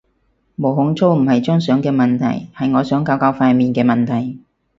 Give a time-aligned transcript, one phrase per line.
[0.55, 4.39] 毛孔粗唔係張相嘅問題，係我想搞搞塊面嘅問題